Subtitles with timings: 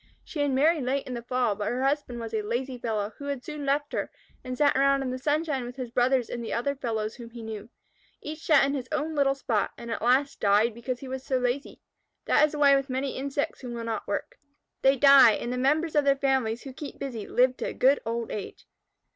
[0.23, 3.25] She had married late in the fall, but her husband was a lazy fellow who
[3.25, 4.09] had soon left her,
[4.43, 7.43] and sat around in the sunshine with his brothers and the other fellows whom he
[7.43, 7.69] knew.
[8.19, 11.37] Each sat in his own little spot, and at last died because he was so
[11.37, 11.81] lazy.
[12.25, 14.39] That is the way with many insects who will not work.
[14.81, 17.99] They die, and the members of their families who keep busy live to a good
[18.03, 18.65] old age.